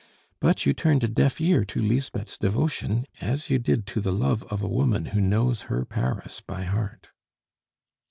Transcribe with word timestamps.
But 0.39 0.65
you 0.65 0.73
turned 0.73 1.03
a 1.03 1.07
deaf 1.07 1.39
ear 1.39 1.63
to 1.65 1.79
Lisbeth's 1.79 2.35
devotion, 2.35 3.05
as 3.21 3.51
you 3.51 3.59
did 3.59 3.85
to 3.85 4.01
the 4.01 4.11
love 4.11 4.41
of 4.45 4.63
a 4.63 4.67
woman 4.67 5.05
who 5.13 5.21
knows 5.21 5.61
her 5.69 5.85
Paris 5.85 6.41
by 6.41 6.63
heart." 6.63 7.09